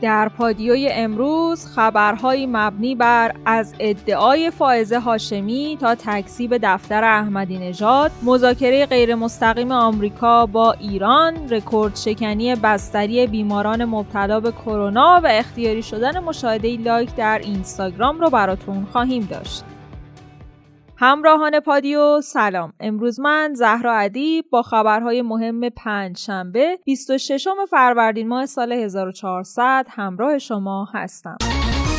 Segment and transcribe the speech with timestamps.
[0.00, 8.10] در پادیوی امروز خبرهایی مبنی بر از ادعای فائزه هاشمی تا تکذیب دفتر احمدی نژاد
[8.22, 15.82] مذاکره غیر مستقیم آمریکا با ایران رکورد شکنی بستری بیماران مبتلا به کرونا و اختیاری
[15.82, 19.75] شدن مشاهده like در اینستاگرام رو براتون خواهیم داشت.
[20.98, 22.72] همراهان پادیو سلام.
[22.80, 30.38] امروز من زهرا ادیب با خبرهای مهم پنج شنبه 26 فروردین ماه سال 1400 همراه
[30.38, 31.36] شما هستم.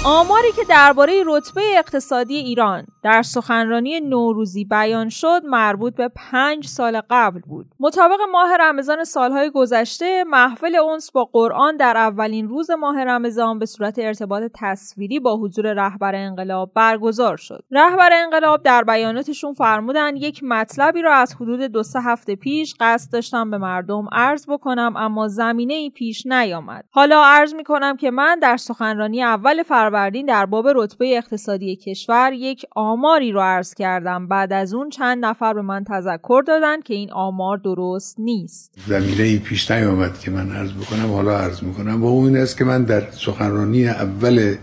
[0.06, 7.02] آماری که درباره رتبه اقتصادی ایران در سخنرانی نوروزی بیان شد مربوط به پنج سال
[7.10, 7.66] قبل بود.
[7.80, 13.66] مطابق ماه رمضان سالهای گذشته محفل اونس با قرآن در اولین روز ماه رمضان به
[13.66, 17.64] صورت ارتباط تصویری با حضور رهبر انقلاب برگزار شد.
[17.72, 23.14] رهبر انقلاب در بیاناتشون فرمودن یک مطلبی را از حدود دو سه هفته پیش قصد
[23.14, 26.86] داشتم به مردم عرض بکنم اما زمینه ای پیش نیامد.
[26.92, 32.34] حالا عرض می کنم که من در سخنرانی اول فروردین در باب رتبه اقتصادی کشور
[32.34, 34.28] یک آماری رو عرض کردم.
[34.28, 38.74] بعد از اون چند نفر به من تذکر دادن که این آمار درست نیست.
[38.88, 42.04] زمینه ای پیش نیامد که من عرض بکنم حالا عرض می‌کنم.
[42.04, 44.56] و این است که من در سخنرانی اول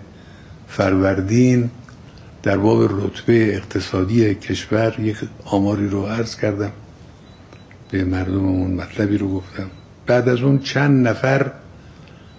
[0.67, 1.71] فروردین
[2.43, 6.73] در باب رتبه اقتصادی کشور یک آماری رو عرض کردم.
[7.91, 9.71] به مردممون مطلبی رو گفتم.
[10.07, 11.51] بعد از اون چند نفر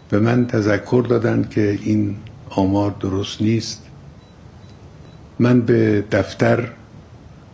[0.09, 2.15] به من تذکر دادن که این
[2.49, 3.81] آمار درست نیست.
[5.39, 6.69] من به دفتر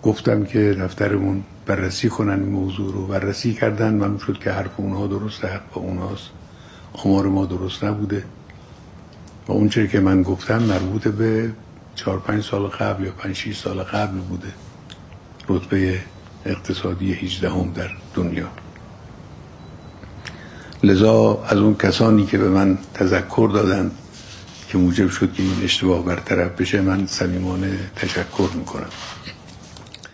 [0.03, 3.07] گفتم که دفترمون بررسی کنن این موضوع رو.
[3.07, 6.29] بررسی کردن من شد که حرف اونها درسته حرف اونهاست.
[6.93, 8.23] آمار ما درست نبوده.
[9.47, 11.51] و اون که من گفتم مربوط به
[11.95, 14.47] چهار پنج سال قبل یا پنج شیش سال قبل بوده.
[15.49, 15.99] رتبه
[16.45, 18.47] اقتصادی 18 هم در دنیا.
[20.83, 23.91] لذا از اون کسانی که به من تذکر دادن
[24.71, 28.89] که موجب شد که این اشتباه برطرف بشه من صمیمانه تشکر می‌کنم.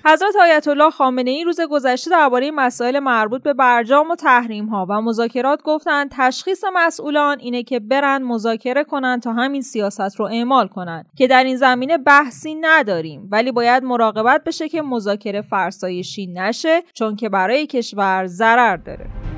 [0.05, 4.85] حضرت آیت الله خامنه ای روز گذشته درباره مسائل مربوط به برجام و تحریم ها
[4.89, 10.67] و مذاکرات گفتند تشخیص مسئولان اینه که برن مذاکره کنند تا همین سیاست رو اعمال
[10.67, 13.27] کنند که در این زمینه بحثی نداریم.
[13.31, 19.36] ولی باید مراقبت بشه که مذاکره فرسایشی نشه چون که برای کشور ضرر داره.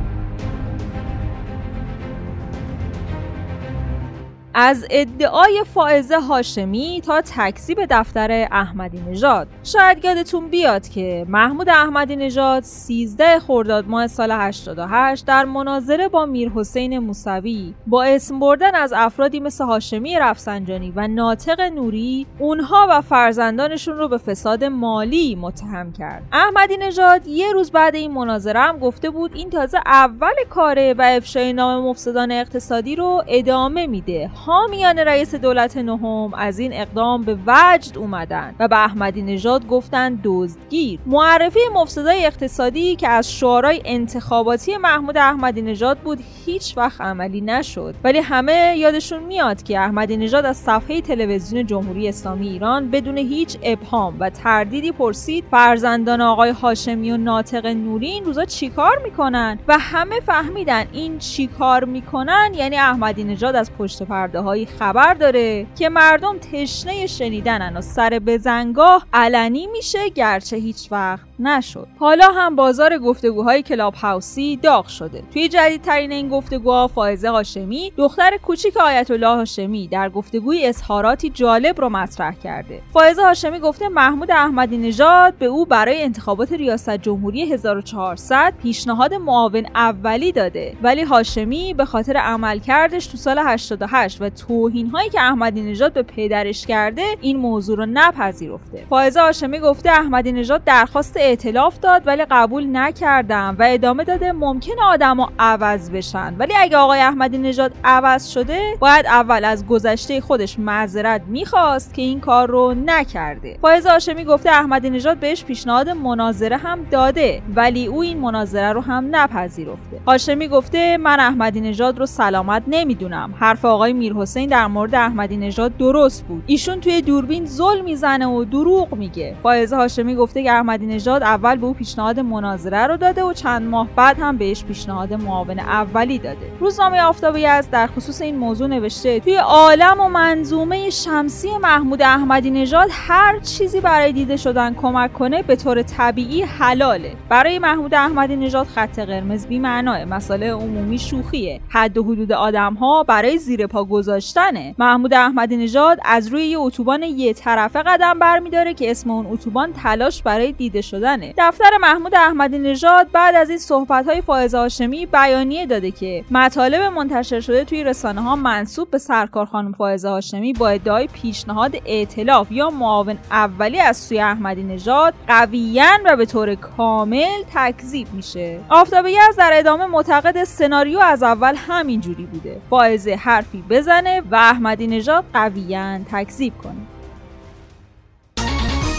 [4.54, 9.48] از ادعای فائزه هاشمی تا تکذیب دفتر احمدی نژاد.
[9.64, 16.26] شاید یادتون بیاد که محمود احمدی نژاد 13 خرداد ماه سال 88 در مناظره با
[16.26, 22.88] میر حسین موسوی با اسم بردن از افرادی مثل هاشمی رفسنجانی و ناطق نوری اونها
[22.90, 26.24] و فرزندانشون رو به فساد مالی متهم کرد.
[26.32, 31.02] احمدی نژاد یه روز بعد این مناظره هم گفته بود این تازه اول کاره و
[31.02, 34.32] افشای نام مفسدان اقتصادی رو ادامه میده.
[34.46, 40.20] حامیان رئیس دولت نهم از این اقدام به وجد اومدن و به احمدی نژاد گفتن
[40.24, 41.00] دزدگیر.
[41.06, 47.96] معرفی مفسدای اقتصادی که از شعارهای انتخاباتی محمود احمدی نژاد بود هیچ وقت عملی نشد.
[48.04, 53.58] ولی همه یادشون میاد که احمدی نژاد از صفحه تلویزیون جمهوری اسلامی ایران بدون هیچ
[53.64, 59.78] ابهام و تردیدی پرسید فرزندان آقای هاشمی و ناطق نوری این روزا چیکار می‌کنن؟ و
[59.80, 65.90] همه فهمیدن این چیکار می‌کنن یعنی احمدی نژاد از پشت پرده هایی خبر داره که
[65.90, 71.29] مردم تشنه شنیدنن و سر بزنگاه علنی میشه گرچه هیچ وقت.
[71.40, 71.88] نشد.
[72.00, 75.24] حالا هم بازار گفتگوهای کلاب هاوسی داغ شده.
[75.34, 81.82] توی جدیدترین این گفتگوها فائزه هاشمی دختر کوچیک آیت الله هاشمی در گفتگوی اظهاراتی جالب
[81.82, 82.82] رو مطرح کرده.
[82.94, 89.66] فائزه هاشمی گفته محمود احمدی نژاد به او برای انتخابات ریاست جمهوری 1400 پیشنهاد معاون
[89.76, 90.76] اولی داده.
[90.82, 96.04] ولی هاشمی به خاطر عملکردش تو سال 88 و توهین هایی که احمدی نژاد به
[96.04, 98.86] پدرش کرده این موضوع رو نپذیرفته.
[98.90, 104.80] فائزه هاشمی گفته احمدی نژاد درخواست اعتلاف داد ولی قبول نکردم و ادامه داده ممکن
[104.84, 106.36] آدما عوض بشن.
[106.38, 112.02] ولی اگه آقای احمدی نژاد عوض شده باید اول از گذشته خودش معذرت می‌خواست که
[112.02, 113.58] این کار رو نکرده.
[113.62, 118.82] فائزه هاشمی گفته احمدی نژاد بهش پیشنهاد مناظره هم داده ولی او این مناظره رو
[118.82, 120.00] هم نپذیرفته.
[120.08, 123.34] هاشمی گفته من احمدی نژاد رو سلامت نمی‌دونم.
[123.40, 126.44] حرف آقای میر حسین در مورد احمدی نژاد درست بود.
[126.46, 129.36] ایشون توی دوربین ظلم می‌زنه و دروغ میگه.
[129.44, 133.68] فائزه هاشمی گفته که احمدی نژاد اول به او پیشنهاد مناظره رو داده و چند
[133.68, 136.52] ماه بعد هم بهش پیشنهاد معاون اولی داده.
[136.60, 142.52] روزنامه آفتاب یزد در خصوص این موضوع نوشته توی عالم و منظومه شمسی محمود احمدی
[142.52, 147.16] نژاد هر چیزی برای دیده شدن کمک کنه به طور طبیعی حلاله.
[147.30, 151.62] برای محمود احمدی نژاد خط قرمز بی معناه مسئله عمومی شوخیه.
[151.70, 154.76] حد و حدود آدم ها برای زیر پا گذاشتنه.
[154.80, 159.74] محمود احمدی نژاد از روی یه اتوبان یه طرفه قدم برمیداره که اسم اون اتوبان
[159.74, 161.34] تلاش برای دیده شدنه.
[161.38, 166.82] دفتر محمود احمدی نژاد بعد از این صحبت های فائزه هاشمی بیانیه داده که مطالب
[166.82, 172.52] منتشر شده توی رسانه ها منصوب به سرکار خانم فائزه هاشمی با ادعای پیشنهاد ائتلاف
[172.52, 178.60] یا معاون اولی از سوی احمدی نژاد قویا و به طور کامل تکذیب میشه.
[178.70, 182.62] آفتاب یزد در ادامه معتقد سناریو از اول همینجوری بوده.
[182.70, 186.99] فائزه حرفی بزنه و احمدی نژاد قویا تکذیب کنه.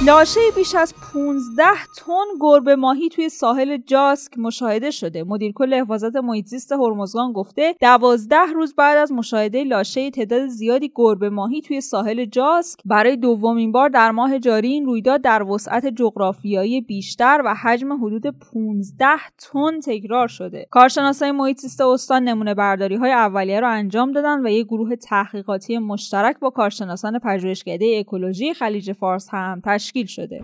[0.07, 1.65] لاشه بیش از 15
[1.97, 5.25] تن گربه ماهی توی ساحل جاسک مشاهده شده.
[5.25, 10.93] مدیر کل حفاظت محیط زیست هرمزگان گفته 12 روز بعد از مشاهده لاشه تعداد زیادی
[10.95, 15.87] گربه ماهی توی ساحل جاسک برای دومین بار در ماه جاری این رویداد در وسعت
[15.87, 19.07] جغرافیایی بیشتر و حجم حدود 15
[19.39, 20.67] تن تکرار شده.
[20.71, 25.79] کارشناسای محیط زیست استان نمونه برداری های اولیه را انجام دادن و یک گروه تحقیقاتی
[25.79, 30.41] مشترک با کارشناسان پژوهشکده اکولوژی خلیج فارس هم تشکیل تشکیل شده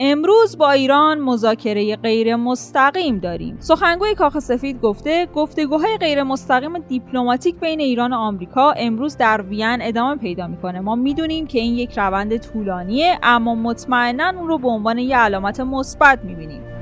[0.00, 3.56] امروز با ایران مذاکره غیر مستقیم داریم.
[3.60, 9.78] سخنگوی کاخ سفید گفته گفتگوهای غیر مستقیم دیپلماتیک بین ایران و آمریکا امروز در وین
[9.80, 10.80] ادامه پیدا می‌کنه.
[10.80, 15.60] ما می‌دونیم که این یک روند طولانیه اما مطمئنا اون رو به عنوان یه علامت
[15.60, 16.77] مثبت می‌بینیم.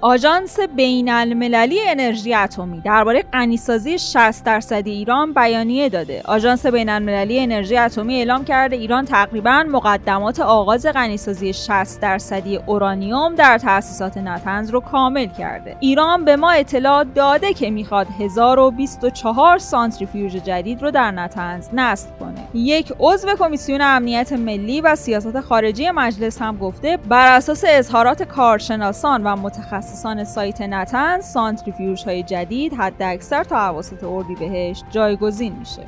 [0.00, 6.22] آژانس بین المللی انرژی اتمی درباره غنیسازی 60 درصدی ایران بیانیه داده.
[6.24, 13.34] آژانس بین المللی انرژی اتمی اعلام کرده ایران تقریبا مقدمات آغاز غنیسازی 60 درصدی اورانیوم
[13.34, 15.76] در تأسیسات نتنز رو کامل کرده.
[15.80, 22.48] ایران به ما اطلاع داده که می‌خواد 1024 سانتریفیوژ جدید رو در نطنز نصب کنه.
[22.54, 29.22] یک عضو کمیسیون امنیت ملی و سیاست خارجی مجلس هم گفته بر اساس اظهارات کارشناسان
[29.26, 34.04] و متخصصان متخصصان سایت نطنز سانتریفیوژ های جدید حد اکثر تا اواسط
[34.38, 35.86] اردیبهشت جایگزین میشه.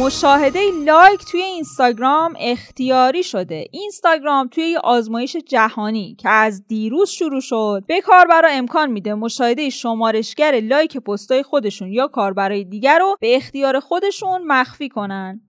[0.00, 3.64] مشاهده لایک توی اینستاگرام اختیاری شده.
[3.70, 9.70] اینستاگرام توی یه آزمایش جهانی که از دیروز شروع شد به کاربرا امکان میده مشاهده
[9.70, 15.40] شمارشگر لایک پستای خودشون یا کاربرای دیگر رو به اختیار خودشون مخفی کنن.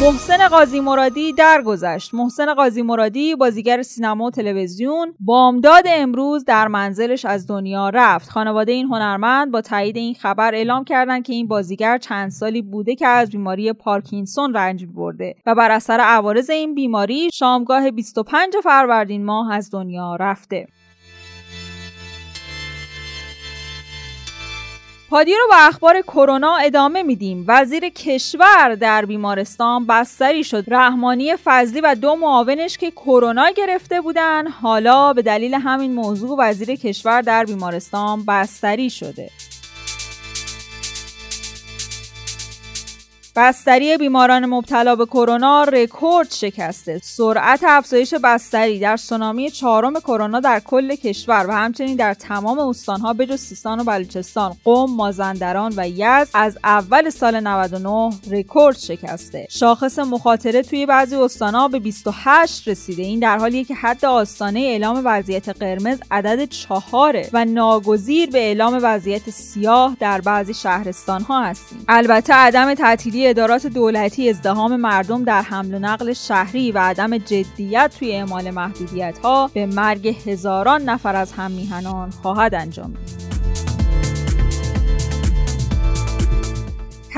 [0.00, 2.14] محسن قاضی مرادی درگذشت.
[2.14, 8.30] محسن قاضی مرادی بازیگر سینما و تلویزیون بامداد امروز در منزلش از دنیا رفت.
[8.30, 12.94] خانواده این هنرمند با تایید این خبر اعلام کردند که این بازیگر چند سالی بوده
[12.94, 19.24] که از بیماری پارکینسون رنج برده و بر اثر عوارض این بیماری شامگاه 25 فروردین
[19.24, 20.66] ماه از دنیا رفته.
[25.10, 27.44] پادیو رو با اخبار کرونا ادامه میدیم.
[27.48, 30.64] وزیر کشور در بیمارستان بستری شد.
[30.68, 36.76] رحمانی فضلی و دو معاونش که کرونا گرفته بودن حالا به دلیل همین موضوع وزیر
[36.76, 39.30] کشور در بیمارستان بستری شده.
[43.36, 47.00] بستری بیماران مبتلا به کرونا رکورد شکسته.
[47.02, 53.12] سرعت افزایش بستری در سونامی چهارم کرونا در کل کشور و همچنین در تمام استانها
[53.12, 59.46] بجز سیستان و بلوچستان قم مازندران و یزد از اول سال 99 رکورد شکسته.
[59.50, 63.02] شاخص مخاطره توی بعضی استانها به 28 رسیده.
[63.02, 68.78] این در حالیه که حد آستانه اعلام وضعیت قرمز عدد چهاره و ناگزیر به اعلام
[68.82, 71.84] وضعیت سیاه در بعضی شهرستان ها هستیم.
[71.88, 77.94] البته عدم تعطیلی ادارات دولتی ازدهام مردم در حمل و نقل شهری و عدم جدیت
[77.98, 83.25] توی اعمال محدودیت ها به مرگ هزاران نفر از هم میهنان خواهد انجامید.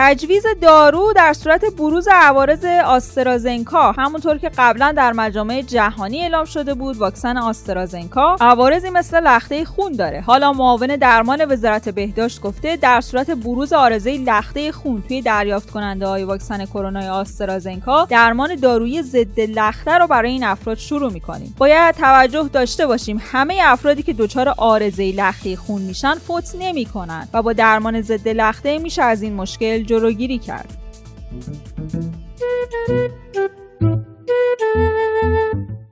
[0.00, 6.74] تجویز دارو در صورت بروز عوارض آسترازنکا همونطور که قبلا در مجامع جهانی اعلام شده
[6.74, 10.20] بود واکسن آسترازنکا عوارضی مثل لخته خون داره.
[10.20, 16.06] حالا معاون درمان وزارت بهداشت گفته در صورت بروز آرزه لخته خون توی دریافت کننده
[16.06, 21.54] های واکسن کرونا آسترازنکا درمان دارویی ضد لخته رو برای این افراد شروع می‌کنیم.
[21.58, 27.42] باید توجه داشته باشیم همه افرادی که دچار آرزه لخته خون میشن فوت نمی‌کنن و
[27.42, 30.68] با درمان ضد لخته میشه از این مشکل جلوگیری کرد.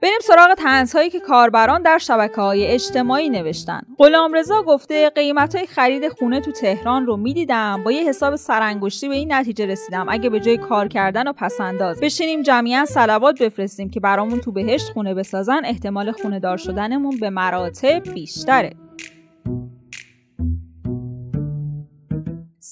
[0.02, 3.80] بریم سراغ تنزهایی که کاربران در شبکه های اجتماعی نوشتن.
[3.98, 7.82] غلامرضا گفته قیمت های خرید خونه تو تهران رو می‌دیدم.
[7.84, 10.06] با یه حساب سرانگشتی به این نتیجه رسیدم.
[10.08, 14.92] اگه به جای کار کردن و پسنداز بشینیم جمعیا صلوات بفرستیم که برامون تو بهشت
[14.92, 15.60] خونه بسازن.
[15.64, 18.85] احتمال خونه دار شدنمون به مراتب بیشتره.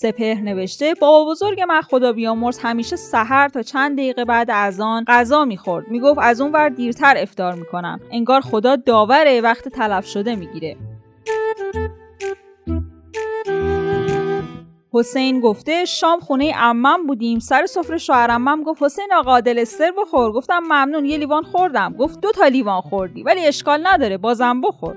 [0.05, 5.05] سپهر نوشته بابا بزرگ من خدا بیامرز همیشه سحر تا چند دقیقه بعد از آن
[5.09, 5.89] غذا می‌خورد.
[5.89, 8.01] می‌گفت از اون ور دیرتر افتار می‌کنم.
[8.11, 10.77] انگار خدا داوره وقت تلف شده می‌گیره.
[14.93, 20.33] حسین گفته شام خونه عمم بودیم سر سفره شوهر عمم گفت حسین آقا دلستر بخور.
[20.33, 21.95] گفتم ممنون یه لیوان خوردم.
[21.99, 24.97] گفت دو تا لیوان خوردی ولی اشکال نداره بازم بخور.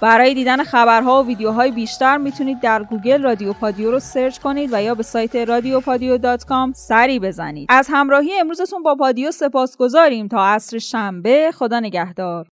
[0.00, 4.82] برای دیدن خبرها و ویدیوهای بیشتر می‌تونید در گوگل رادیو پادیو رو search کنید و
[4.82, 6.18] یا به سایت رادیو پادیو
[6.74, 7.66] سری بزنید.
[7.70, 12.46] از همراهی امروزتون با پادیو سپاس گذاریم تا عصر شنبه خدا نگهدار.